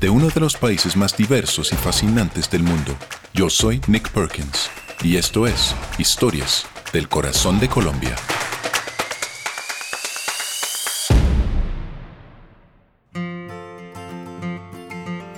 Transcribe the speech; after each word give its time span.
de 0.00 0.10
uno 0.10 0.28
de 0.28 0.40
los 0.40 0.56
países 0.56 0.96
más 0.96 1.16
diversos 1.16 1.72
y 1.72 1.76
fascinantes 1.76 2.50
del 2.50 2.62
mundo. 2.62 2.94
Yo 3.32 3.48
soy 3.48 3.80
Nick 3.86 4.10
Perkins 4.10 4.70
y 5.02 5.16
esto 5.16 5.46
es 5.46 5.74
Historias 5.98 6.66
del 6.92 7.08
Corazón 7.08 7.58
de 7.60 7.68
Colombia. 7.68 8.14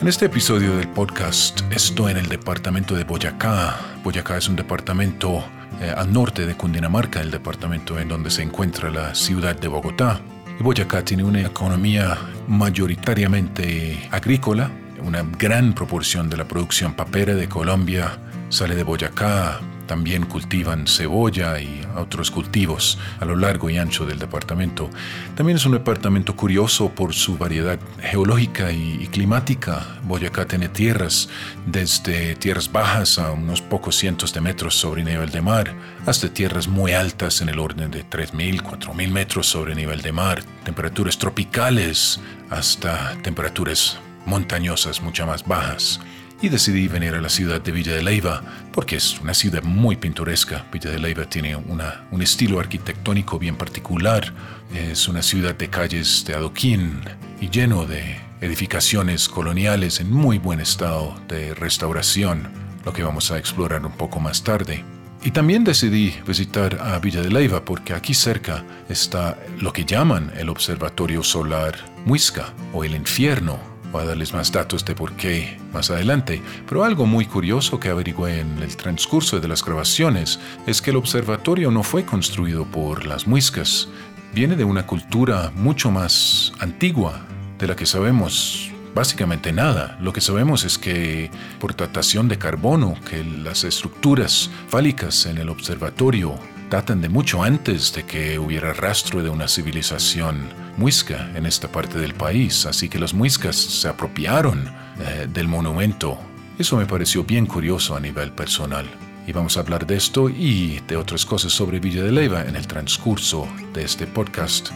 En 0.01 0.07
este 0.07 0.27
episodio 0.27 0.77
del 0.77 0.89
podcast 0.89 1.61
estoy 1.73 2.13
en 2.13 2.19
el 2.19 2.29
departamento 2.29 2.95
de 2.95 3.05
Boyacá. 3.05 3.77
Boyacá 4.03 4.37
es 4.37 4.49
un 4.49 4.57
departamento 4.57 5.45
eh, 5.81 5.93
al 5.95 6.13
norte 6.13 6.47
de 6.47 6.57
Cundinamarca, 6.57 7.21
el 7.21 7.31
departamento 7.31 7.99
en 7.99 8.09
donde 8.09 8.31
se 8.31 8.43
encuentra 8.43 8.91
la 8.91 9.15
ciudad 9.15 9.57
de 9.57 9.69
Bogotá. 9.69 10.21
Boyacá 10.61 11.05
tiene 11.05 11.25
una 11.25 11.41
economía 11.41 12.19
mayoritariamente 12.49 14.09
agrícola, 14.11 14.71
una 15.05 15.23
gran 15.23 15.73
proporción 15.73 16.29
de 16.29 16.37
la 16.37 16.49
producción 16.49 16.95
papera 16.95 17.35
de 17.35 17.49
Colombia 17.49 18.19
sale 18.49 18.75
de 18.75 18.83
Boyacá, 18.83 19.61
también 19.89 20.27
cultivan 20.27 20.87
cebolla 20.87 21.61
y 21.61 21.81
otros 21.97 22.31
cultivos 22.31 22.99
a 23.19 23.25
lo 23.25 23.35
largo 23.35 23.69
y 23.69 23.79
ancho 23.79 24.07
del 24.07 24.21
departamento. 24.21 24.89
También 25.35 25.57
es 25.57 25.67
un 25.67 25.73
departamento 25.73 26.37
curioso 26.37 26.91
por 26.91 27.15
su 27.15 27.37
variedad 27.37 27.81
geológica 28.01 28.71
y, 28.71 29.09
climática. 29.09 29.99
Boyacá 30.05 30.47
tiene 30.47 30.69
tierras 30.69 31.29
desde 31.67 32.37
tierras 32.37 32.71
bajas 32.71 33.19
a 33.19 33.33
unos 33.33 33.61
pocos 33.61 33.97
cientos 33.97 34.33
de 34.33 34.41
metros 34.41 34.77
sobre 34.77 35.03
nivel 35.03 35.31
de 35.31 35.41
mar, 35.41 35.75
hasta 36.07 36.29
tierras 36.29 36.69
muy 36.69 36.93
altas 36.93 37.41
en 37.41 37.49
el 37.49 37.59
orden 37.59 37.91
de 37.91 38.05
3.000, 38.05 38.63
4.000 38.63 39.11
metros 39.11 39.47
sobre 39.49 39.75
nivel 39.75 40.03
de 40.03 40.13
mar, 40.13 40.45
temperaturas 40.65 41.19
tropicales 41.19 42.21
hasta 42.51 43.17
temperaturas 43.23 43.99
montañosas 44.27 45.01
mucho 45.01 45.27
más 45.27 45.47
bajas 45.47 46.01
y 46.41 46.49
decidí 46.49 46.87
venir 46.89 47.15
a 47.15 47.21
la 47.21 47.29
ciudad 47.29 47.61
de 47.61 47.73
Villa 47.73 47.95
de 47.95 48.03
Leyva 48.03 48.43
porque 48.73 48.97
es 48.97 49.19
una 49.21 49.35
ciudad 49.35 49.63
muy 49.63 49.97
pintoresca. 49.97 50.65
Villa 50.73 50.91
de 50.91 50.99
Leyva 50.99 51.25
tiene 51.25 51.57
una, 51.57 52.07
un 52.11 52.23
estilo 52.23 52.61
arquitectónico 52.61 53.39
bien 53.39 53.57
particular. 53.57 54.33
Es 54.73 55.09
una 55.09 55.23
ciudad 55.23 55.55
de 55.57 55.69
calles 55.69 56.25
de 56.27 56.35
adoquín 56.35 57.01
y 57.41 57.51
lleno 57.51 57.87
de 57.87 58.21
edificaciones 58.41 59.29
coloniales 59.29 60.01
en 60.01 60.13
muy 60.13 60.39
buen 60.39 60.61
estado 60.61 61.15
de 61.27 61.55
restauración, 61.55 62.49
lo 62.85 62.93
que 62.93 63.03
vamos 63.03 63.33
a 63.33 63.39
explorar 63.39 63.85
un 63.85 63.93
poco 63.93 64.21
más 64.21 64.45
tarde. 64.45 64.85
Y 65.25 65.33
también 65.33 65.65
decidí 65.65 66.15
visitar 66.25 66.79
a 66.81 66.97
Villa 67.01 67.21
de 67.21 67.31
Leyva 67.31 67.65
porque 67.65 67.93
aquí 67.93 68.15
cerca 68.15 68.65
está 68.89 69.37
lo 69.59 69.73
que 69.73 69.85
llaman 69.85 70.33
el 70.37 70.49
Observatorio 70.49 71.25
Solar 71.25 71.75
Muisca 72.05 72.55
o 72.73 72.85
el 72.85 72.95
Infierno 72.95 73.59
Voy 73.91 74.03
a 74.03 74.07
darles 74.07 74.35
más 74.35 74.53
datos 74.53 74.85
de 74.85 74.95
por 74.95 75.15
qué 75.15 75.59
más 75.73 75.91
adelante, 75.91 76.43
pero 76.69 76.85
algo 76.85 77.07
muy 77.07 77.25
curioso 77.25 77.81
que 77.81 77.89
averigüé 77.89 78.41
en 78.41 78.59
el 78.59 78.77
transcurso 78.77 79.41
de 79.41 79.49
las 79.49 79.65
grabaciones 79.65 80.39
es 80.67 80.83
que 80.83 80.91
el 80.91 80.97
observatorio 80.97 81.71
no 81.71 81.83
fue 81.83 82.05
construido 82.05 82.67
por 82.67 83.07
las 83.07 83.27
muiscas, 83.27 83.89
viene 84.35 84.57
de 84.57 84.65
una 84.65 84.87
cultura 84.87 85.51
mucho 85.55 85.91
más 85.91 86.53
antigua 86.59 87.27
de 87.59 87.67
la 87.67 87.77
que 87.77 87.87
sabemos 87.87 88.71
básicamente 88.95 89.53
nada. 89.53 89.97
Lo 90.03 90.13
que 90.13 90.21
sabemos 90.21 90.65
es 90.65 90.77
que 90.77 91.31
por 91.59 91.73
tratación 91.73 92.29
de 92.29 92.37
carbono, 92.37 92.95
que 93.09 93.25
las 93.25 93.65
estructuras 93.65 94.51
fálicas 94.69 95.25
en 95.27 95.39
el 95.39 95.49
observatorio 95.49 96.39
datan 96.71 97.01
de 97.01 97.09
mucho 97.09 97.43
antes 97.43 97.93
de 97.93 98.05
que 98.05 98.39
hubiera 98.39 98.73
rastro 98.73 99.23
de 99.23 99.31
una 99.31 99.49
civilización 99.49 100.49
muisca 100.77 101.31
en 101.35 101.47
esta 101.47 101.69
parte 101.69 101.99
del 101.99 102.15
país, 102.15 102.67
así 102.67 102.89
que 102.89 102.99
los 102.99 103.15
muiscas 103.15 103.57
se 103.57 103.89
apropiaron 103.89 104.69
eh, 105.01 105.27
del 105.33 105.49
monumento. 105.49 106.19
Eso 106.59 106.77
me 106.77 106.87
pareció 106.87 107.25
bien 107.25 107.47
curioso 107.47 107.97
a 107.97 108.01
nivel 108.01 108.33
personal. 108.33 108.87
Y 109.27 109.33
vamos 109.33 109.57
a 109.57 109.61
hablar 109.61 109.87
de 109.87 109.97
esto 109.97 110.31
y 110.31 110.81
de 110.89 110.97
otras 110.97 111.27
cosas 111.27 111.53
sobre 111.53 111.81
Villa 111.81 112.03
de 112.03 112.13
Leyva 112.13 112.43
en 112.43 112.57
el 112.57 112.67
transcurso 112.67 113.47
de 113.75 113.85
este 113.85 114.07
podcast, 114.07 114.71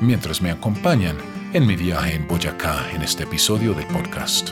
mientras 0.00 0.40
me 0.40 0.50
acompañan 0.50 1.16
en 1.52 1.66
mi 1.66 1.76
viaje 1.76 2.14
en 2.14 2.26
Boyacá 2.26 2.90
en 2.92 3.02
este 3.02 3.24
episodio 3.24 3.74
del 3.74 3.86
podcast. 3.86 4.50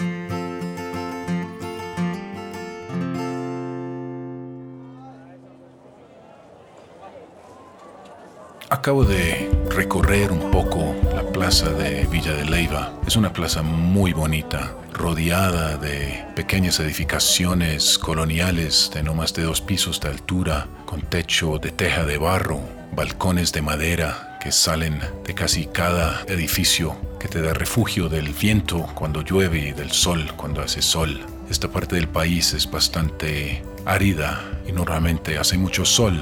Acabo 8.68 9.04
de 9.04 9.48
recorrer 9.70 10.32
un 10.32 10.50
poco 10.50 10.92
la 11.14 11.22
plaza 11.22 11.70
de 11.70 12.04
Villa 12.06 12.34
de 12.34 12.44
Leyva. 12.44 12.92
Es 13.06 13.14
una 13.14 13.32
plaza 13.32 13.62
muy 13.62 14.12
bonita, 14.12 14.74
rodeada 14.92 15.76
de 15.76 16.24
pequeñas 16.34 16.80
edificaciones 16.80 17.96
coloniales 17.96 18.90
de 18.92 19.04
no 19.04 19.14
más 19.14 19.34
de 19.34 19.44
dos 19.44 19.60
pisos 19.60 20.00
de 20.00 20.08
altura, 20.08 20.66
con 20.84 21.02
techo 21.02 21.58
de 21.58 21.70
teja 21.70 22.04
de 22.04 22.18
barro, 22.18 22.60
balcones 22.90 23.52
de 23.52 23.62
madera 23.62 24.36
que 24.42 24.50
salen 24.50 25.00
de 25.24 25.32
casi 25.32 25.66
cada 25.66 26.24
edificio 26.26 26.96
que 27.20 27.28
te 27.28 27.42
da 27.42 27.54
refugio 27.54 28.08
del 28.08 28.30
viento 28.30 28.84
cuando 28.96 29.22
llueve 29.22 29.58
y 29.60 29.72
del 29.72 29.92
sol 29.92 30.32
cuando 30.36 30.60
hace 30.60 30.82
sol. 30.82 31.24
Esta 31.48 31.68
parte 31.68 31.94
del 31.94 32.08
país 32.08 32.52
es 32.52 32.68
bastante 32.68 33.62
árida 33.84 34.42
y 34.66 34.72
normalmente 34.72 35.38
hace 35.38 35.56
mucho 35.56 35.84
sol 35.84 36.20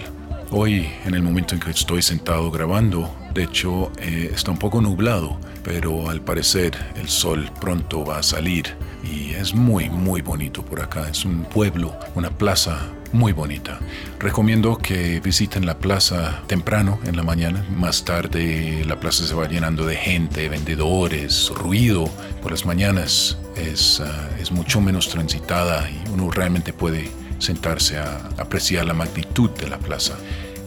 Hoy, 0.56 0.88
en 1.04 1.14
el 1.14 1.22
momento 1.24 1.56
en 1.56 1.60
que 1.60 1.70
estoy 1.70 2.00
sentado 2.00 2.48
grabando, 2.48 3.12
de 3.34 3.42
hecho 3.42 3.90
eh, 3.98 4.30
está 4.32 4.52
un 4.52 4.56
poco 4.56 4.80
nublado, 4.80 5.36
pero 5.64 6.08
al 6.08 6.20
parecer 6.20 6.76
el 6.94 7.08
sol 7.08 7.50
pronto 7.60 8.04
va 8.04 8.18
a 8.18 8.22
salir 8.22 8.76
y 9.02 9.32
es 9.32 9.52
muy, 9.52 9.90
muy 9.90 10.22
bonito 10.22 10.64
por 10.64 10.80
acá. 10.80 11.08
Es 11.10 11.24
un 11.24 11.42
pueblo, 11.42 11.98
una 12.14 12.30
plaza 12.30 12.78
muy 13.10 13.32
bonita. 13.32 13.80
Recomiendo 14.20 14.78
que 14.78 15.18
visiten 15.18 15.66
la 15.66 15.78
plaza 15.78 16.42
temprano 16.46 17.00
en 17.04 17.16
la 17.16 17.24
mañana. 17.24 17.66
Más 17.74 18.04
tarde 18.04 18.84
la 18.86 19.00
plaza 19.00 19.26
se 19.26 19.34
va 19.34 19.48
llenando 19.48 19.84
de 19.84 19.96
gente, 19.96 20.48
vendedores, 20.48 21.48
ruido. 21.48 22.08
Por 22.42 22.52
las 22.52 22.64
mañanas 22.64 23.38
es, 23.56 24.00
ah, 24.00 24.28
es 24.40 24.52
mucho 24.52 24.80
menos 24.80 25.08
transitada 25.08 25.90
y 25.90 26.00
uno 26.12 26.30
realmente 26.30 26.72
puede 26.72 27.10
sentarse 27.40 27.98
a 27.98 28.28
apreciar 28.38 28.86
la 28.86 28.94
magnitud 28.94 29.50
de 29.50 29.68
la 29.68 29.78
plaza. 29.78 30.14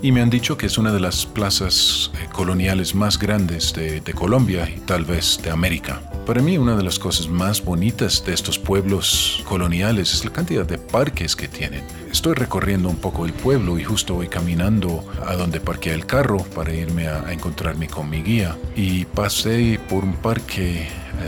Y 0.02 0.12
me 0.12 0.22
han 0.22 0.30
dicho 0.30 0.58
que 0.58 0.68
es 0.68 0.78
una 0.78 0.92
de 0.92 1.00
las 1.00 1.26
plazas 1.26 2.12
eh, 2.14 2.28
coloniales 2.32 2.94
más 2.94 3.18
grandes 3.18 3.74
de, 3.74 4.02
Colombia 4.14 4.70
y 4.70 4.80
tal 4.80 5.06
vez 5.06 5.40
de 5.44 5.52
América. 5.52 6.02
Para 6.26 6.42
mí 6.42 6.58
una 6.58 6.76
de 6.76 6.84
las 6.84 6.98
cosas 6.98 7.28
más 7.28 7.64
bonitas 7.64 8.24
de 8.26 8.34
estos 8.34 8.58
pueblos 8.58 9.44
coloniales 9.48 10.14
es 10.14 10.26
la 10.26 10.32
cantidad 10.32 10.66
de 10.66 10.78
parques 10.78 11.36
que 11.36 11.48
tienen. 11.48 11.84
Estoy 12.12 12.34
recorriendo 12.34 12.90
un 12.90 12.98
poco 12.98 13.26
el 13.26 13.34
pueblo 13.34 13.78
y 13.78 13.84
justo 13.84 14.16
voy 14.16 14.28
caminando 14.28 15.06
a 15.26 15.36
donde 15.36 15.60
parqué 15.60 15.94
el 15.94 16.06
carro 16.06 16.38
para 16.56 16.74
irme 16.74 17.08
a, 17.08 17.32
encontrarme 17.32 17.88
con 17.88 18.10
mi 18.10 18.24
guía 18.24 18.58
y 18.76 19.06
pasé 19.06 19.80
por 19.88 20.04
un 20.04 20.16
parque 20.16 20.82
eh, 20.82 20.88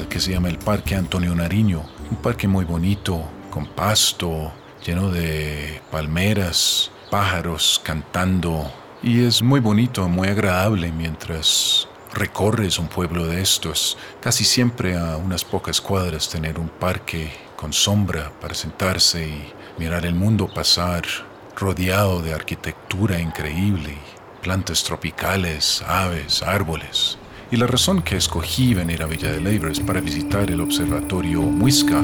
que 0.10 0.20
se 0.20 0.32
llama 0.32 0.50
el 0.50 0.58
Parque 0.58 0.96
Antonio 0.96 1.36
Nariño, 1.36 1.84
un 2.10 2.18
parque 2.18 2.48
muy 2.48 2.66
bonito, 2.66 3.24
con 3.50 3.68
pasto, 3.68 4.52
lleno 4.86 5.12
de 5.12 5.82
palmeras, 5.92 6.92
pájaros 7.10 7.82
cantando 7.84 8.72
y 9.02 9.24
es 9.24 9.42
muy 9.42 9.60
bonito, 9.60 10.08
muy 10.08 10.28
agradable 10.28 10.92
mientras 10.92 11.88
recorres 12.14 12.80
un 12.80 12.88
pueblo 12.88 13.28
de 13.28 13.42
estos. 13.42 13.98
Casi 14.22 14.44
siempre 14.44 14.98
a 14.98 15.18
unas 15.18 15.46
pocas 15.46 15.80
cuadras 15.80 16.30
tener 16.30 16.60
un 16.60 16.70
parque 16.70 17.32
con 17.56 17.74
sombra 17.74 18.32
para 18.42 18.54
sentarse 18.54 19.28
y 19.28 19.54
mirar 19.78 20.06
el 20.06 20.16
mundo 20.16 20.48
pasar 20.54 21.04
rodeado 21.56 22.22
de 22.22 22.34
arquitectura 22.34 23.20
increíble, 23.20 23.98
plantas 24.42 24.84
tropicales, 24.84 25.84
aves, 25.88 26.42
árboles. 26.44 27.18
Y 27.52 27.58
la 27.58 27.68
razón 27.68 28.02
que 28.02 28.16
escogí 28.16 28.74
venir 28.74 29.02
a 29.02 29.08
Villa 29.08 29.32
de 29.32 29.42
Leyva 29.42 29.72
es 29.72 29.80
para 29.80 30.02
visitar 30.02 30.52
el 30.52 30.62
observatorio 30.62 31.42
Muisca. 31.42 32.04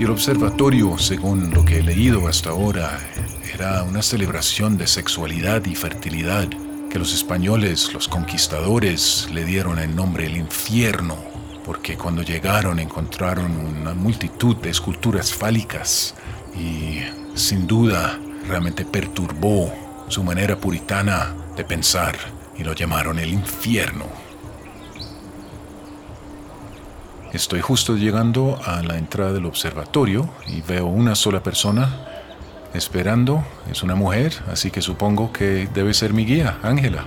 Y 0.00 0.04
el 0.04 0.10
observatorio, 0.10 0.96
según 0.98 1.52
lo 1.52 1.64
que 1.64 1.78
he 1.78 1.82
leído 1.82 2.26
hasta 2.26 2.50
ahora, 2.50 2.98
era 3.52 3.82
una 3.82 4.02
celebración 4.02 4.76
de 4.76 4.86
sexualidad 4.86 5.64
y 5.66 5.74
fertilidad 5.74 6.48
que 6.90 6.98
los 6.98 7.14
españoles, 7.14 7.92
los 7.92 8.08
conquistadores, 8.08 9.28
le 9.32 9.44
dieron 9.44 9.78
el 9.78 9.94
nombre 9.94 10.26
el 10.26 10.36
infierno, 10.36 11.16
porque 11.64 11.96
cuando 11.96 12.22
llegaron 12.22 12.78
encontraron 12.78 13.56
una 13.56 13.94
multitud 13.94 14.56
de 14.56 14.70
esculturas 14.70 15.32
fálicas 15.32 16.14
y 16.56 17.00
sin 17.34 17.66
duda 17.66 18.18
realmente 18.46 18.84
perturbó 18.84 19.72
su 20.08 20.22
manera 20.24 20.56
puritana 20.56 21.34
de 21.56 21.64
pensar 21.64 22.16
y 22.56 22.64
lo 22.64 22.72
llamaron 22.72 23.18
el 23.18 23.30
infierno. 23.30 24.06
Estoy 27.32 27.60
justo 27.60 27.96
llegando 27.96 28.58
a 28.64 28.82
la 28.82 28.96
entrada 28.96 29.32
del 29.32 29.44
observatorio 29.44 30.30
y 30.46 30.62
veo 30.62 30.86
una 30.86 31.14
sola 31.14 31.42
persona 31.42 32.07
esperando. 32.74 33.44
Es 33.70 33.82
una 33.82 33.94
mujer, 33.94 34.32
así 34.50 34.70
que 34.70 34.82
supongo 34.82 35.32
que 35.32 35.68
debe 35.72 35.94
ser 35.94 36.12
mi 36.12 36.24
guía, 36.24 36.58
Ángela. 36.62 37.06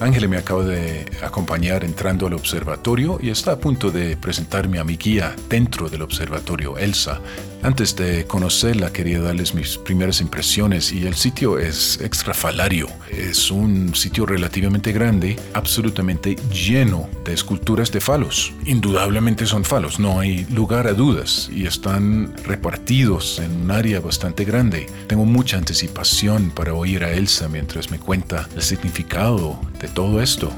Ángela 0.00 0.28
me 0.28 0.38
acaba 0.38 0.64
de 0.64 1.04
acompañar 1.22 1.84
entrando 1.84 2.26
al 2.26 2.32
observatorio 2.32 3.18
y 3.20 3.28
está 3.28 3.52
a 3.52 3.58
punto 3.58 3.90
de 3.90 4.16
presentarme 4.16 4.78
a 4.78 4.84
mi 4.84 4.96
guía 4.96 5.36
dentro 5.50 5.90
del 5.90 6.00
observatorio, 6.00 6.78
Elsa. 6.78 7.20
Antes 7.62 7.94
de 7.94 8.26
conocerla 8.26 8.90
quería 8.90 9.20
darles 9.20 9.54
mis 9.54 9.76
primeras 9.76 10.22
impresiones 10.22 10.92
y 10.92 11.06
el 11.06 11.14
sitio 11.14 11.58
es 11.58 12.00
extrafalario. 12.00 12.88
Es 13.10 13.50
un 13.50 13.94
sitio 13.94 14.24
relativamente 14.24 14.92
grande, 14.92 15.36
absolutamente 15.52 16.36
lleno 16.50 17.08
de 17.24 17.34
esculturas 17.34 17.92
de 17.92 18.00
falos. 18.00 18.54
Indudablemente 18.64 19.44
son 19.44 19.64
falos, 19.64 20.00
no 20.00 20.20
hay 20.20 20.46
lugar 20.46 20.86
a 20.86 20.94
dudas 20.94 21.50
y 21.52 21.66
están 21.66 22.34
repartidos 22.44 23.38
en 23.40 23.54
un 23.54 23.70
área 23.70 24.00
bastante 24.00 24.46
grande. 24.46 24.86
Tengo 25.06 25.26
mucha 25.26 25.58
anticipación 25.58 26.50
para 26.50 26.72
oír 26.72 27.04
a 27.04 27.12
Elsa 27.12 27.48
mientras 27.48 27.90
me 27.90 27.98
cuenta 27.98 28.48
el 28.56 28.62
significado 28.62 29.60
de 29.78 29.88
todo 29.88 30.22
esto. 30.22 30.50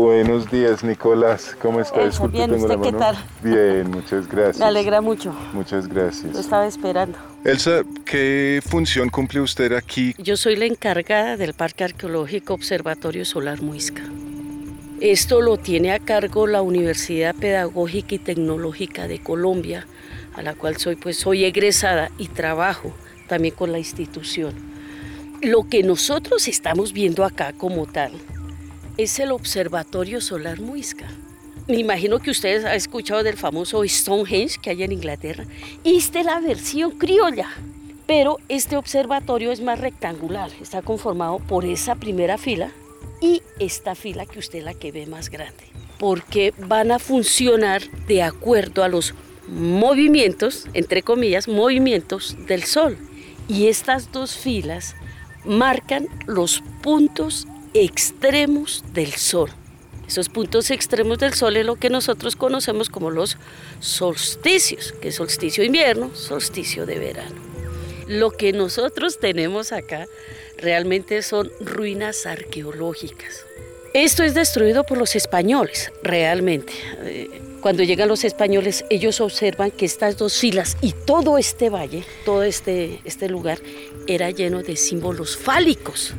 Buenos 0.00 0.50
días, 0.50 0.82
Nicolás. 0.82 1.54
¿Cómo 1.60 1.78
estás? 1.78 2.18
bien, 2.32 2.54
¿usted 2.54 2.80
qué 2.80 2.90
tal? 2.90 3.22
Bien, 3.42 3.90
muchas 3.90 4.26
gracias. 4.26 4.58
Me 4.58 4.64
alegra 4.64 5.02
mucho. 5.02 5.34
Muchas 5.52 5.86
gracias. 5.88 6.32
Lo 6.32 6.40
estaba 6.40 6.66
esperando. 6.66 7.18
Elsa, 7.44 7.82
¿qué 8.06 8.62
función 8.66 9.10
cumple 9.10 9.42
usted 9.42 9.74
aquí? 9.74 10.14
Yo 10.16 10.38
soy 10.38 10.56
la 10.56 10.64
encargada 10.64 11.36
del 11.36 11.52
Parque 11.52 11.84
Arqueológico 11.84 12.54
Observatorio 12.54 13.26
Solar 13.26 13.60
Muisca. 13.60 14.00
Esto 15.02 15.42
lo 15.42 15.58
tiene 15.58 15.92
a 15.92 15.98
cargo 15.98 16.46
la 16.46 16.62
Universidad 16.62 17.34
Pedagógica 17.34 18.14
y 18.14 18.20
Tecnológica 18.20 19.06
de 19.06 19.22
Colombia, 19.22 19.86
a 20.34 20.40
la 20.40 20.54
cual 20.54 20.78
soy 20.78 20.96
pues 20.96 21.18
soy 21.18 21.44
egresada 21.44 22.10
y 22.16 22.28
trabajo 22.28 22.90
también 23.28 23.54
con 23.54 23.70
la 23.70 23.78
institución. 23.78 24.54
Lo 25.42 25.68
que 25.68 25.82
nosotros 25.82 26.48
estamos 26.48 26.94
viendo 26.94 27.22
acá 27.22 27.52
como 27.52 27.84
tal 27.84 28.12
es 29.02 29.18
el 29.18 29.32
Observatorio 29.32 30.20
Solar 30.20 30.60
Muisca. 30.60 31.08
Me 31.66 31.78
imagino 31.78 32.18
que 32.18 32.30
ustedes 32.30 32.66
han 32.66 32.74
escuchado 32.74 33.22
del 33.22 33.38
famoso 33.38 33.82
Stonehenge 33.82 34.58
que 34.60 34.68
hay 34.68 34.82
en 34.82 34.92
Inglaterra. 34.92 35.46
Esta 35.84 36.20
es 36.20 36.26
la 36.26 36.38
versión 36.40 36.90
criolla, 36.98 37.48
pero 38.06 38.36
este 38.50 38.76
observatorio 38.76 39.52
es 39.52 39.62
más 39.62 39.80
rectangular. 39.80 40.50
Está 40.60 40.82
conformado 40.82 41.38
por 41.38 41.64
esa 41.64 41.94
primera 41.94 42.36
fila 42.36 42.72
y 43.22 43.40
esta 43.58 43.94
fila 43.94 44.26
que 44.26 44.38
usted 44.38 44.62
la 44.62 44.74
que 44.74 44.92
ve 44.92 45.06
más 45.06 45.30
grande. 45.30 45.64
Porque 45.98 46.52
van 46.58 46.92
a 46.92 46.98
funcionar 46.98 47.80
de 48.06 48.22
acuerdo 48.22 48.84
a 48.84 48.88
los 48.88 49.14
movimientos, 49.48 50.68
entre 50.74 51.02
comillas, 51.02 51.48
movimientos 51.48 52.36
del 52.46 52.64
Sol. 52.64 52.98
Y 53.48 53.68
estas 53.68 54.12
dos 54.12 54.36
filas 54.36 54.94
marcan 55.46 56.06
los 56.26 56.62
puntos 56.82 57.46
extremos 57.74 58.84
del 58.92 59.12
Sol. 59.12 59.50
Esos 60.06 60.28
puntos 60.28 60.70
extremos 60.70 61.18
del 61.18 61.34
Sol 61.34 61.56
es 61.56 61.64
lo 61.64 61.76
que 61.76 61.88
nosotros 61.88 62.34
conocemos 62.34 62.88
como 62.90 63.10
los 63.10 63.36
solsticios, 63.78 64.92
que 65.00 65.08
es 65.08 65.14
solsticio 65.14 65.62
de 65.62 65.68
invierno, 65.68 66.10
solsticio 66.14 66.84
de 66.84 66.98
verano. 66.98 67.36
Lo 68.08 68.32
que 68.32 68.52
nosotros 68.52 69.20
tenemos 69.20 69.70
acá 69.70 70.06
realmente 70.58 71.22
son 71.22 71.50
ruinas 71.60 72.26
arqueológicas. 72.26 73.44
Esto 73.94 74.24
es 74.24 74.34
destruido 74.34 74.84
por 74.84 74.98
los 74.98 75.14
españoles, 75.14 75.92
realmente. 76.02 76.72
Eh, 77.04 77.28
cuando 77.60 77.82
llegan 77.82 78.08
los 78.08 78.24
españoles, 78.24 78.84
ellos 78.88 79.20
observan 79.20 79.70
que 79.70 79.84
estas 79.84 80.16
dos 80.16 80.38
filas 80.38 80.76
y 80.80 80.92
todo 80.92 81.38
este 81.38 81.70
valle, 81.70 82.04
todo 82.24 82.42
este, 82.42 83.00
este 83.04 83.28
lugar, 83.28 83.58
era 84.06 84.30
lleno 84.30 84.62
de 84.62 84.76
símbolos 84.76 85.36
fálicos. 85.36 86.14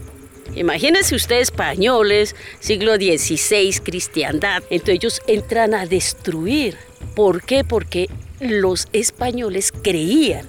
Imagínense 0.56 1.16
ustedes 1.16 1.44
españoles, 1.44 2.36
siglo 2.60 2.96
XVI, 2.96 3.80
cristiandad. 3.84 4.64
Entonces 4.70 4.96
ellos 4.96 5.22
entran 5.28 5.74
a 5.74 5.86
destruir. 5.86 6.78
¿Por 7.16 7.44
qué? 7.44 7.64
Porque 7.64 8.10
los 8.40 8.88
españoles 8.92 9.72
creían 9.72 10.46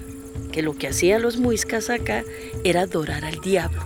que 0.51 0.61
lo 0.61 0.75
que 0.75 0.87
hacían 0.87 1.21
los 1.21 1.37
muiscas 1.37 1.89
acá 1.89 2.23
era 2.63 2.81
adorar 2.81 3.23
al 3.25 3.39
diablo. 3.39 3.81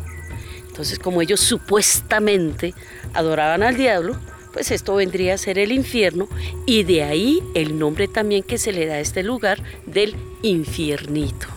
Entonces 0.68 1.00
como 1.00 1.22
ellos 1.22 1.40
supuestamente 1.40 2.74
adoraban 3.14 3.64
al 3.64 3.78
diablo, 3.78 4.20
pues 4.54 4.72
esto 4.72 4.96
vendría 4.96 5.36
a 5.36 5.38
ser 5.38 5.60
el 5.60 5.72
infierno 5.72 6.28
y 6.66 6.84
de 6.84 7.04
ahí 7.04 7.42
el 7.54 7.78
nombre 7.78 8.08
también 8.08 8.44
que 8.44 8.58
se 8.58 8.72
le 8.72 8.86
da 8.86 8.96
a 8.96 9.00
este 9.00 9.24
lugar 9.24 9.62
del 9.86 10.16
infiernito. 10.42 11.57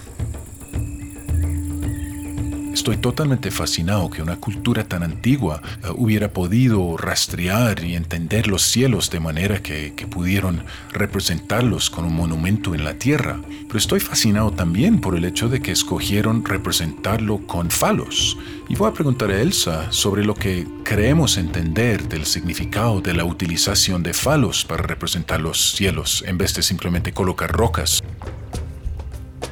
Estoy 2.81 2.97
totalmente 2.97 3.51
fascinado 3.51 4.09
que 4.09 4.23
una 4.23 4.37
cultura 4.37 4.85
tan 4.85 5.03
antigua 5.03 5.61
eh, 5.85 5.89
hubiera 5.95 6.33
podido 6.33 6.97
rastrear 6.97 7.85
y 7.85 7.95
entender 7.95 8.47
los 8.47 8.63
cielos 8.63 9.11
de 9.11 9.21
manera 9.21 9.63
que, 9.63 9.93
que 9.95 10.07
pudieron 10.07 10.65
representarlos 10.91 11.91
con 11.91 12.07
un 12.07 12.15
monumento 12.15 12.75
en 12.75 12.85
la 12.85 12.95
tierra. 12.95 13.39
Pero 13.67 13.79
estoy 13.79 14.01
fascinado 14.01 14.53
también 14.53 15.03
por 15.03 15.15
el 15.15 15.27
hecho 15.27 15.51
de 15.51 15.61
que 15.61 15.73
escogieron 15.73 16.43
representarlo 16.43 17.47
con 17.47 17.71
falos. 17.71 18.39
Y 18.71 18.77
voy 18.77 18.89
a 18.89 18.95
preguntar 18.95 19.31
a 19.31 19.43
Elsa 19.43 19.93
sobre 19.93 20.25
lo 20.25 20.35
que 20.35 20.67
creemos 20.83 21.37
entender 21.37 22.09
del 22.09 22.25
significado 22.25 23.03
de 23.03 23.13
la 23.13 23.27
utilización 23.27 24.03
de 24.03 24.15
falos 24.15 24.65
para 24.65 24.85
representar 24.85 25.39
los 25.39 25.73
cielos 25.73 26.25
en 26.27 26.39
vez 26.39 26.55
de 26.55 26.63
simplemente 26.63 27.13
colocar 27.13 27.53
rocas. 27.53 28.01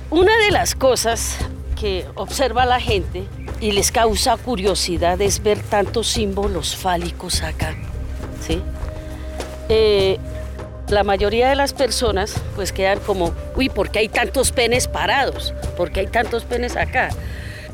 Una 0.09 0.35
de 0.39 0.51
las 0.51 0.75
cosas 0.75 1.37
que 1.79 2.07
observa 2.15 2.67
la 2.67 2.81
gente 2.81 3.25
y 3.61 3.73
les 3.73 3.93
causa 3.93 4.37
curiosidad 4.37 5.21
es 5.21 5.43
ver 5.43 5.61
tantos 5.61 6.09
símbolos 6.09 6.77
fálicos 6.77 7.43
acá. 7.43 7.77
¿sí? 8.47 8.61
Eh, 9.69 10.19
la 10.89 11.05
mayoría 11.05 11.49
de 11.49 11.55
las 11.55 11.73
personas 11.73 12.35
pues 12.55 12.73
quedan 12.73 12.99
como, 13.01 13.33
uy, 13.57 13.69
¿por 13.69 13.91
qué 13.91 14.01
hay 14.01 14.09
tantos 14.09 14.53
penes 14.53 14.89
parados? 14.89 15.55
¿Por 15.77 15.93
qué 15.93 16.01
hay 16.01 16.07
tantos 16.07 16.45
penes 16.45 16.77
acá? 16.77 17.11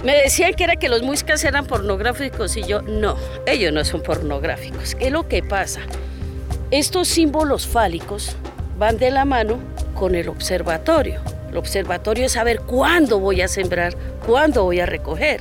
Me 0.02 0.16
decían 0.16 0.54
que 0.54 0.64
era 0.64 0.76
que 0.76 0.88
los 0.88 1.02
muiscas 1.02 1.42
eran 1.44 1.66
pornográficos 1.66 2.56
y 2.56 2.64
yo, 2.64 2.82
no, 2.82 3.16
ellos 3.46 3.72
no 3.72 3.84
son 3.84 4.02
pornográficos. 4.02 4.94
¿Qué 4.94 5.06
es 5.06 5.12
lo 5.12 5.28
que 5.28 5.42
pasa? 5.42 5.80
Estos 6.70 7.08
símbolos 7.08 7.66
fálicos 7.66 8.36
van 8.78 8.98
de 8.98 9.10
la 9.10 9.24
mano 9.24 9.58
con 9.94 10.14
el 10.14 10.28
observatorio. 10.28 11.33
El 11.54 11.58
observatorio 11.58 12.26
es 12.26 12.32
saber 12.32 12.62
cuándo 12.62 13.20
voy 13.20 13.40
a 13.40 13.46
sembrar, 13.46 13.94
cuándo 14.26 14.64
voy 14.64 14.80
a 14.80 14.86
recoger. 14.86 15.40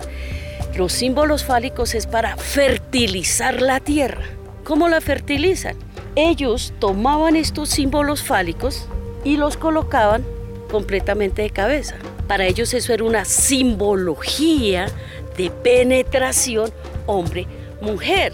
Los 0.75 0.93
símbolos 0.93 1.43
fálicos 1.43 1.96
es 1.96 2.05
para 2.05 2.38
fertilizar 2.38 3.63
la 3.63 3.79
tierra. 3.79 4.22
¿Cómo 4.63 4.89
la 4.89 5.01
fertilizan? 5.01 5.75
Ellos 6.15 6.72
tomaban 6.77 7.36
estos 7.36 7.70
símbolos 7.70 8.22
fálicos 8.22 8.88
y 9.24 9.38
los 9.38 9.58
colocaban 9.58 10.24
completamente 10.70 11.41
de 11.41 11.50
cabeza. 11.50 11.96
Para 12.27 12.46
ellos 12.46 12.75
eso 12.75 12.93
era 12.93 13.05
una 13.05 13.25
simbología 13.25 14.91
de 15.36 15.50
penetración 15.50 16.70
hombre-mujer. 17.08 18.34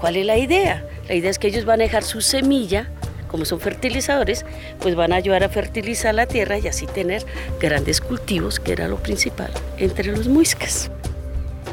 ¿Cuál 0.00 0.16
es 0.16 0.26
la 0.26 0.36
idea? 0.36 0.84
La 1.06 1.14
idea 1.14 1.30
es 1.30 1.38
que 1.38 1.46
ellos 1.46 1.64
van 1.64 1.80
a 1.80 1.84
dejar 1.84 2.02
su 2.02 2.20
semilla, 2.20 2.90
como 3.34 3.44
son 3.44 3.58
fertilizadores, 3.58 4.46
pues 4.78 4.94
van 4.94 5.12
a 5.12 5.16
ayudar 5.16 5.42
a 5.42 5.48
fertilizar 5.48 6.14
la 6.14 6.26
tierra 6.26 6.56
y 6.56 6.68
así 6.68 6.86
tener 6.86 7.26
grandes 7.60 8.00
cultivos, 8.00 8.60
que 8.60 8.70
era 8.70 8.86
lo 8.86 8.98
principal 8.98 9.50
entre 9.76 10.16
los 10.16 10.28
muiscas. 10.28 10.88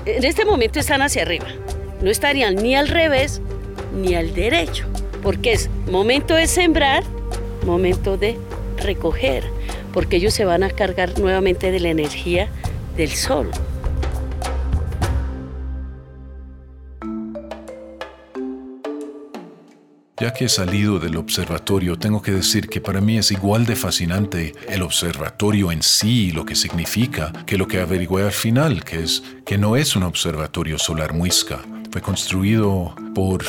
En 0.07 0.23
este 0.23 0.43
momento 0.43 0.79
están 0.79 1.03
hacia 1.03 1.21
arriba, 1.21 1.45
no 2.01 2.09
estarían 2.09 2.55
ni 2.55 2.75
al 2.75 2.87
revés 2.87 3.41
ni 3.95 4.15
al 4.15 4.33
derecho, 4.33 4.87
porque 5.21 5.51
es 5.53 5.69
momento 5.85 6.33
de 6.33 6.47
sembrar, 6.47 7.03
momento 7.63 8.17
de 8.17 8.39
recoger, 8.77 9.43
porque 9.93 10.15
ellos 10.15 10.33
se 10.33 10.45
van 10.45 10.63
a 10.63 10.71
cargar 10.71 11.19
nuevamente 11.19 11.71
de 11.71 11.79
la 11.79 11.89
energía 11.89 12.49
del 12.97 13.11
sol. 13.11 13.51
Ya 20.21 20.31
que 20.33 20.45
he 20.45 20.49
salido 20.49 20.99
del 20.99 21.17
observatorio, 21.17 21.97
tengo 21.97 22.21
que 22.21 22.31
decir 22.31 22.69
que 22.69 22.79
para 22.79 23.01
mí 23.01 23.17
es 23.17 23.31
igual 23.31 23.65
de 23.65 23.75
fascinante 23.75 24.53
el 24.69 24.83
observatorio 24.83 25.71
en 25.71 25.81
sí 25.81 26.31
lo 26.31 26.45
que 26.45 26.55
significa 26.55 27.33
que 27.47 27.57
lo 27.57 27.67
que 27.67 27.79
averigüé 27.79 28.21
al 28.25 28.31
final, 28.31 28.83
que 28.83 29.01
es 29.01 29.23
que 29.47 29.57
no 29.57 29.75
es 29.75 29.95
un 29.95 30.03
observatorio 30.03 30.77
solar 30.77 31.15
muisca. 31.15 31.61
Fue 31.89 32.03
construido 32.03 32.93
por 33.15 33.43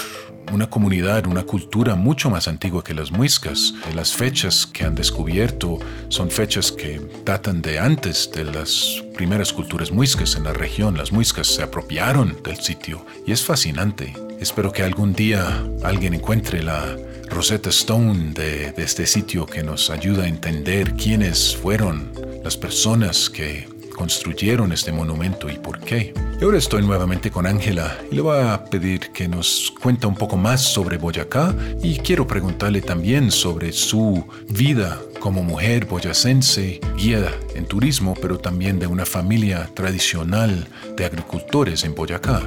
una 0.51 0.71
comunidad, 0.71 1.27
una 1.27 1.43
cultura 1.43 1.95
mucho 1.95 2.31
más 2.31 2.49
antigua 2.49 2.83
que 2.83 2.95
las 2.95 3.13
muiscas. 3.13 3.75
Las 3.95 4.15
fechas 4.15 4.65
que 4.65 4.85
han 4.85 4.95
descubierto 4.95 5.79
son 6.09 6.31
fechas 6.31 6.73
que 6.73 7.03
datan 7.27 7.61
de 7.61 7.81
antes 7.81 8.31
de 8.35 8.45
las 8.45 9.03
primeras 9.15 9.53
culturas 9.53 9.93
muiscas 9.93 10.37
en 10.37 10.45
la 10.45 10.55
región. 10.55 10.97
Las 10.97 11.13
muiscas 11.13 11.49
se 11.49 11.63
apropiaron 11.63 12.43
del 12.43 12.57
sitio 12.57 13.05
y 13.27 13.33
es 13.33 13.45
fascinante. 13.45 14.15
Espero 14.43 14.73
que 14.73 14.83
algún 14.83 15.13
día 15.13 15.65
alguien 15.85 16.15
encuentre 16.15 16.65
la 16.65 16.97
Rosetta 17.31 17.71
Stone 17.71 18.33
de, 18.35 18.75
este 18.77 19.07
sitio 19.07 19.47
que 19.47 19.63
nos 19.63 19.89
ayuda 19.89 20.25
a 20.25 20.27
entender 20.27 20.95
quiénes 20.95 21.57
fueron 21.57 22.11
las 22.43 22.57
personas 22.57 23.31
que 23.31 23.69
construyeron 23.95 24.73
este 24.73 24.91
monumento 24.91 25.49
y 25.49 25.59
por 25.59 25.79
qué. 25.79 26.13
Y 26.41 26.45
ahora 26.45 26.59
estoy 26.59 26.85
nuevamente 26.85 27.31
con 27.31 27.47
Ángela 27.47 27.97
y 28.11 28.17
le 28.17 28.21
voy 28.21 28.41
a 28.41 28.65
pedir 28.65 29.13
que 29.13 29.29
nos 29.29 29.73
cuente 29.81 30.09
un 30.09 30.17
poco 30.17 30.37
más 30.37 30.61
sobre 30.61 30.99
Boyacá 30.99 31.55
y 31.81 31.99
quiero 31.99 32.27
preguntarle 32.27 32.81
también 32.81 33.31
sobre 33.31 33.71
su 33.71 34.27
vida 34.49 35.01
como 35.21 35.45
mujer 35.45 35.87
boyacense, 35.87 36.81
guía 36.97 37.33
en 37.55 37.65
turismo, 37.67 38.15
pero 38.21 38.39
también 38.39 38.81
de 38.81 38.89
una 38.89 39.07
familia 39.07 39.71
tradicional 39.73 40.67
de 40.97 41.05
agricultores 41.05 41.85
en 41.85 41.95
Boyacá. 41.95 42.43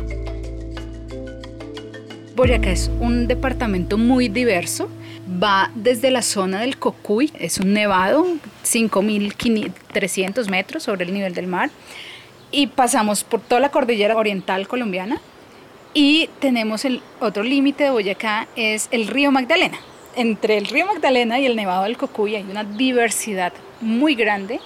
Boyacá 2.36 2.70
es 2.70 2.92
un 3.00 3.27
departamento 3.27 3.98
muy 3.98 4.27
diverso 4.27 4.89
va 5.42 5.72
desde 5.74 6.12
la 6.12 6.22
zona 6.22 6.60
del 6.60 6.77
Cocuy, 6.77 7.32
es 7.39 7.60
un 7.60 7.72
nevado, 7.72 8.27
5.300 8.65 10.50
metros 10.50 10.84
sobre 10.84 11.06
el 11.06 11.13
nivel 11.13 11.34
del 11.34 11.48
mar, 11.48 11.70
y 12.51 12.68
pasamos 12.68 13.24
por 13.24 13.39
toda 13.39 13.62
la 13.62 13.72
cordillera 13.72 14.18
oriental 14.18 14.68
colombiana 14.68 15.22
y 15.94 16.30
tenemos 16.39 16.84
el 16.84 17.01
otro 17.22 17.42
límite 17.42 17.86
de 17.86 17.92
Boyacá, 17.92 18.50
es 18.58 18.89
el 18.92 19.08
río 19.08 19.32
Magdalena. 19.32 19.80
Entre 20.18 20.58
el 20.58 20.65
río 20.65 20.86
Magdalena 20.86 21.39
y 21.39 21.46
el 21.46 21.56
nevado 21.56 21.84
del 21.84 21.96
Cocuy 21.96 22.36
hay 22.36 22.44
una 22.44 22.65
diversidad 22.65 23.54
muy 23.80 24.13
grande. 24.13 24.60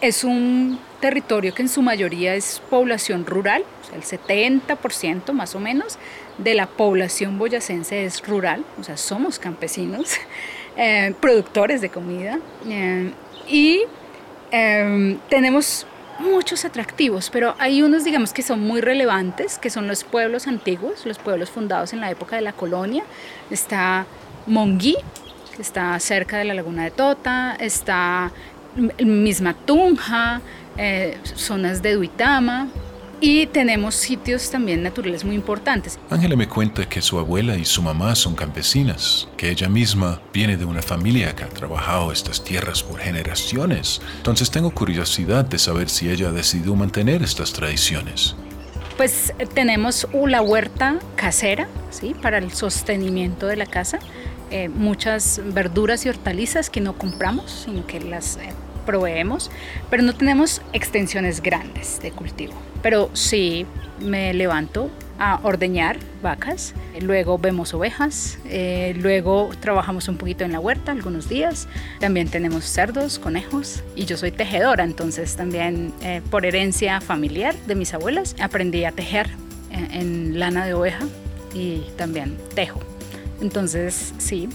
Es 0.00 0.22
un 0.22 0.78
territorio 1.00 1.54
que 1.54 1.62
en 1.62 1.68
su 1.68 1.82
mayoría 1.82 2.36
es 2.36 2.62
población 2.70 3.26
rural, 3.26 3.64
o 3.82 3.84
sea, 3.84 3.96
el 3.96 4.04
70% 4.04 5.32
más 5.32 5.56
o 5.56 5.60
menos 5.60 5.98
de 6.38 6.54
la 6.54 6.66
población 6.66 7.38
boyacense 7.38 8.04
es 8.04 8.26
rural, 8.26 8.64
o 8.78 8.84
sea, 8.84 8.96
somos 8.96 9.38
campesinos, 9.38 10.16
eh, 10.76 11.14
productores 11.20 11.80
de 11.80 11.88
comida 11.88 12.38
eh, 12.68 13.12
y 13.48 13.82
em, 14.50 15.18
tenemos 15.28 15.86
muchos 16.18 16.64
atractivos, 16.64 17.30
pero 17.30 17.54
hay 17.58 17.82
unos, 17.82 18.04
digamos, 18.04 18.32
que 18.32 18.42
son 18.42 18.60
muy 18.60 18.80
relevantes, 18.80 19.58
que 19.58 19.70
son 19.70 19.86
los 19.86 20.04
pueblos 20.04 20.46
antiguos, 20.46 21.04
los 21.06 21.18
pueblos 21.18 21.50
fundados 21.50 21.92
en 21.92 22.00
la 22.00 22.10
época 22.10 22.36
de 22.36 22.42
la 22.42 22.52
colonia. 22.52 23.04
Está 23.50 24.06
Monguí, 24.46 24.96
que 25.54 25.62
está 25.62 25.98
cerca 26.00 26.38
de 26.38 26.44
la 26.44 26.54
laguna 26.54 26.84
de 26.84 26.90
Tota, 26.90 27.56
está 27.60 28.32
misma 28.98 29.54
Tunja, 29.54 30.40
eh, 30.76 31.18
zonas 31.22 31.82
de 31.82 31.94
Duitama, 31.94 32.68
y 33.20 33.46
tenemos 33.46 33.94
sitios 33.94 34.50
también 34.50 34.82
naturales 34.82 35.24
muy 35.24 35.34
importantes. 35.34 35.98
Ángela 36.10 36.36
me 36.36 36.48
cuenta 36.48 36.88
que 36.88 37.02
su 37.02 37.18
abuela 37.18 37.56
y 37.56 37.64
su 37.64 37.82
mamá 37.82 38.14
son 38.14 38.34
campesinas, 38.34 39.28
que 39.36 39.50
ella 39.50 39.68
misma 39.68 40.20
viene 40.32 40.56
de 40.56 40.64
una 40.64 40.82
familia 40.82 41.34
que 41.34 41.44
ha 41.44 41.48
trabajado 41.48 42.12
estas 42.12 42.42
tierras 42.42 42.82
por 42.82 43.00
generaciones. 43.00 44.00
Entonces 44.18 44.50
tengo 44.50 44.70
curiosidad 44.70 45.44
de 45.44 45.58
saber 45.58 45.88
si 45.88 46.10
ella 46.10 46.28
ha 46.28 46.32
decidido 46.32 46.74
mantener 46.74 47.22
estas 47.22 47.52
tradiciones. 47.52 48.36
Pues 48.96 49.32
tenemos 49.54 50.08
la 50.12 50.40
huerta 50.40 50.98
casera, 51.16 51.68
¿sí? 51.90 52.14
Para 52.20 52.38
el 52.38 52.52
sostenimiento 52.52 53.46
de 53.46 53.56
la 53.56 53.66
casa. 53.66 53.98
Eh, 54.50 54.68
muchas 54.68 55.40
verduras 55.44 56.06
y 56.06 56.08
hortalizas 56.08 56.70
que 56.70 56.80
no 56.80 56.96
compramos, 56.96 57.64
sino 57.66 57.86
que 57.86 58.00
las 58.00 58.36
eh, 58.36 58.52
proveemos, 58.86 59.50
pero 59.90 60.02
no 60.02 60.14
tenemos 60.14 60.62
extensiones 60.72 61.42
grandes 61.42 62.00
de 62.00 62.12
cultivo. 62.12 62.54
Pero 62.82 63.10
sí 63.12 63.66
me 64.00 64.32
levanto 64.32 64.90
a 65.18 65.40
ordeñar 65.42 65.98
vacas, 66.22 66.74
luego 67.00 67.38
vemos 67.38 67.72
ovejas, 67.74 68.38
eh, 68.46 68.94
luego 68.98 69.50
trabajamos 69.60 70.08
un 70.08 70.16
poquito 70.16 70.44
en 70.44 70.52
la 70.52 70.60
huerta 70.60 70.92
algunos 70.92 71.28
días, 71.28 71.68
también 72.00 72.28
tenemos 72.28 72.64
cerdos, 72.64 73.18
conejos 73.18 73.82
y 73.94 74.04
yo 74.04 74.16
soy 74.16 74.30
tejedora, 74.30 74.84
entonces 74.84 75.36
también 75.36 75.92
eh, 76.02 76.20
por 76.30 76.44
herencia 76.44 77.00
familiar 77.00 77.54
de 77.66 77.74
mis 77.74 77.94
abuelas 77.94 78.36
aprendí 78.40 78.84
a 78.84 78.92
tejer 78.92 79.28
eh, 79.70 79.88
en 79.92 80.38
lana 80.38 80.66
de 80.66 80.74
oveja 80.74 81.04
y 81.54 81.82
también 81.96 82.36
tejo. 82.54 82.80
Entonces 83.40 84.14
sí, 84.18 84.48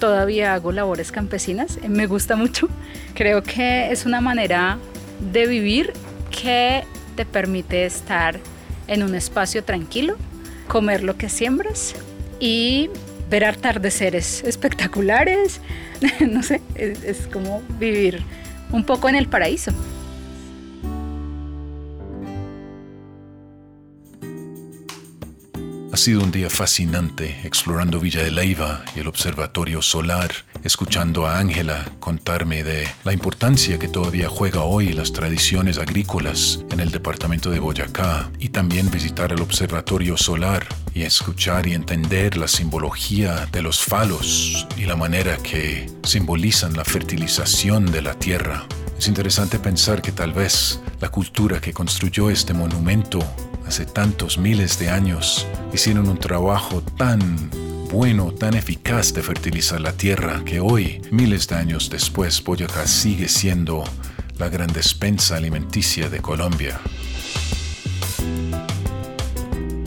todavía 0.00 0.54
hago 0.54 0.72
labores 0.72 1.12
campesinas, 1.12 1.78
me 1.88 2.06
gusta 2.06 2.34
mucho, 2.34 2.68
creo 3.14 3.44
que 3.44 3.92
es 3.92 4.06
una 4.06 4.20
manera 4.20 4.78
de 5.32 5.46
vivir 5.46 5.92
que 6.30 6.82
te 7.14 7.24
permite 7.24 7.84
estar 7.84 8.40
en 8.88 9.04
un 9.04 9.14
espacio 9.14 9.62
tranquilo, 9.62 10.16
comer 10.66 11.04
lo 11.04 11.16
que 11.16 11.28
siembras 11.28 11.94
y 12.40 12.90
ver 13.28 13.44
atardeceres 13.44 14.42
espectaculares. 14.42 15.60
no 16.20 16.42
sé, 16.42 16.60
es, 16.74 17.04
es 17.04 17.26
como 17.28 17.62
vivir 17.78 18.24
un 18.72 18.84
poco 18.84 19.08
en 19.08 19.14
el 19.14 19.28
paraíso. 19.28 19.72
Sido 26.00 26.22
un 26.22 26.30
día 26.30 26.48
fascinante 26.48 27.40
explorando 27.44 28.00
Villa 28.00 28.22
de 28.22 28.30
Leiva 28.30 28.82
y 28.96 29.00
el 29.00 29.06
Observatorio 29.06 29.82
Solar, 29.82 30.32
escuchando 30.64 31.26
a 31.26 31.38
Ángela 31.38 31.84
contarme 32.00 32.64
de 32.64 32.88
la 33.04 33.12
importancia 33.12 33.78
que 33.78 33.86
todavía 33.86 34.30
juega 34.30 34.62
hoy 34.62 34.94
las 34.94 35.12
tradiciones 35.12 35.76
agrícolas 35.76 36.64
en 36.70 36.80
el 36.80 36.90
departamento 36.90 37.50
de 37.50 37.58
Boyacá 37.58 38.30
y 38.38 38.48
también 38.48 38.90
visitar 38.90 39.30
el 39.30 39.42
Observatorio 39.42 40.16
Solar 40.16 40.66
y 40.94 41.02
escuchar 41.02 41.66
y 41.66 41.74
entender 41.74 42.38
la 42.38 42.48
simbología 42.48 43.46
de 43.52 43.60
los 43.60 43.82
falos 43.82 44.66
y 44.78 44.86
la 44.86 44.96
manera 44.96 45.36
que 45.36 45.86
simbolizan 46.02 46.72
la 46.78 46.84
fertilización 46.86 47.84
de 47.92 48.00
la 48.00 48.14
tierra. 48.14 48.66
Es 49.00 49.08
interesante 49.08 49.58
pensar 49.58 50.02
que 50.02 50.12
tal 50.12 50.34
vez 50.34 50.78
la 51.00 51.08
cultura 51.08 51.58
que 51.58 51.72
construyó 51.72 52.28
este 52.28 52.52
monumento 52.52 53.18
hace 53.66 53.86
tantos 53.86 54.36
miles 54.36 54.78
de 54.78 54.90
años 54.90 55.46
hicieron 55.72 56.06
un 56.06 56.18
trabajo 56.18 56.82
tan 56.98 57.50
bueno, 57.90 58.30
tan 58.30 58.52
eficaz 58.52 59.14
de 59.14 59.22
fertilizar 59.22 59.80
la 59.80 59.94
tierra 59.94 60.42
que 60.44 60.60
hoy, 60.60 61.00
miles 61.10 61.48
de 61.48 61.54
años 61.54 61.88
después, 61.88 62.44
Boyacá 62.44 62.86
sigue 62.86 63.28
siendo 63.28 63.84
la 64.38 64.50
gran 64.50 64.70
despensa 64.70 65.38
alimenticia 65.38 66.10
de 66.10 66.20
Colombia. 66.20 66.78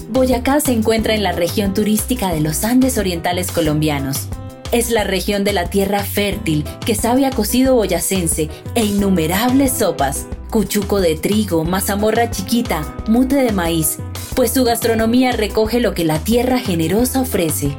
Boyacá 0.09 0.59
se 0.59 0.71
encuentra 0.71 1.13
en 1.13 1.21
la 1.21 1.33
región 1.33 1.75
turística 1.75 2.33
de 2.33 2.39
los 2.39 2.63
Andes 2.63 2.97
Orientales 2.97 3.51
colombianos. 3.51 4.27
Es 4.73 4.89
la 4.89 5.03
región 5.03 5.43
de 5.43 5.53
la 5.53 5.69
tierra 5.69 6.03
fértil 6.03 6.65
que 6.83 6.95
sabe 6.95 7.29
cocido 7.29 7.75
boyacense 7.75 8.49
e 8.73 8.83
innumerables 8.83 9.71
sopas, 9.71 10.25
cuchuco 10.49 10.99
de 10.99 11.15
trigo, 11.15 11.63
mazamorra 11.63 12.31
chiquita, 12.31 12.81
mute 13.07 13.35
de 13.35 13.51
maíz, 13.51 13.99
pues 14.35 14.51
su 14.51 14.63
gastronomía 14.63 15.31
recoge 15.31 15.79
lo 15.79 15.93
que 15.93 16.05
la 16.05 16.17
tierra 16.17 16.57
generosa 16.57 17.21
ofrece. 17.21 17.77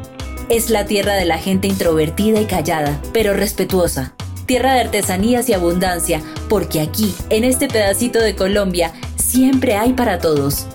Es 0.48 0.70
la 0.70 0.86
tierra 0.86 1.14
de 1.14 1.24
la 1.24 1.38
gente 1.38 1.66
introvertida 1.66 2.40
y 2.40 2.44
callada, 2.44 3.00
pero 3.12 3.34
respetuosa. 3.34 4.14
Tierra 4.46 4.74
de 4.74 4.82
artesanías 4.82 5.48
y 5.48 5.52
abundancia, 5.52 6.22
porque 6.48 6.80
aquí, 6.80 7.12
en 7.28 7.42
este 7.42 7.66
pedacito 7.66 8.20
de 8.20 8.36
Colombia, 8.36 8.92
siempre 9.16 9.74
hay 9.74 9.94
para 9.94 10.20
todos. 10.20 10.68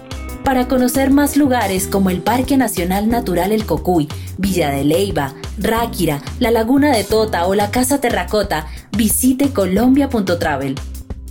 Para 0.43 0.67
conocer 0.67 1.11
más 1.11 1.37
lugares 1.37 1.87
como 1.87 2.09
el 2.09 2.21
Parque 2.21 2.57
Nacional 2.57 3.09
Natural 3.09 3.51
El 3.51 3.65
Cocuy, 3.65 4.07
Villa 4.37 4.71
de 4.71 4.83
Leiva, 4.83 5.35
Ráquira, 5.59 6.23
la 6.39 6.49
Laguna 6.49 6.95
de 6.95 7.03
Tota 7.03 7.45
o 7.45 7.53
la 7.53 7.69
Casa 7.71 8.01
Terracota, 8.01 8.67
visite 8.97 9.51
colombia.travel. 9.51 10.75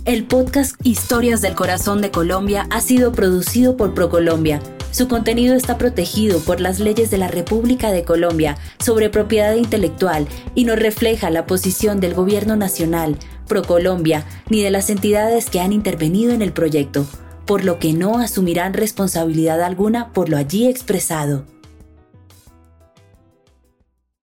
El 0.05 0.25
podcast 0.25 0.75
Historias 0.83 1.41
del 1.41 1.53
Corazón 1.53 2.01
de 2.01 2.11
Colombia 2.11 2.67
ha 2.69 2.81
sido 2.81 3.11
producido 3.11 3.75
por 3.75 3.93
ProColombia. 3.93 4.61
Su 4.91 5.07
contenido 5.07 5.55
está 5.55 5.77
protegido 5.77 6.39
por 6.39 6.61
las 6.61 6.79
leyes 6.79 7.11
de 7.11 7.17
la 7.17 7.27
República 7.27 7.91
de 7.91 8.03
Colombia 8.03 8.57
sobre 8.79 9.09
propiedad 9.09 9.53
intelectual 9.55 10.27
y 10.55 10.63
no 10.63 10.75
refleja 10.75 11.29
la 11.29 11.45
posición 11.45 11.99
del 11.99 12.13
Gobierno 12.13 12.55
Nacional, 12.55 13.17
ProColombia, 13.47 14.25
ni 14.49 14.63
de 14.63 14.71
las 14.71 14.89
entidades 14.89 15.49
que 15.49 15.59
han 15.59 15.73
intervenido 15.73 16.31
en 16.31 16.41
el 16.41 16.53
proyecto, 16.53 17.05
por 17.49 17.65
lo 17.65 17.79
que 17.79 17.93
no 17.93 18.19
asumirán 18.19 18.75
responsabilidad 18.75 19.63
alguna 19.63 20.13
por 20.13 20.29
lo 20.29 20.37
allí 20.37 20.67
expresado. 20.67 21.45